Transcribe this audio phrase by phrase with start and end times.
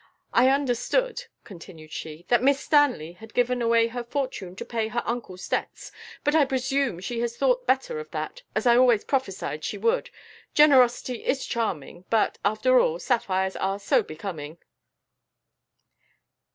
[0.33, 5.03] I understood," continued she, "that Miss Stanley had given away her fortune to pay her
[5.05, 5.91] uncle's debts,
[6.23, 10.09] but I presume she has thought better of that, as I always prophesied she would
[10.55, 14.57] generosity is charming, but, after all, sapphires are so becoming!"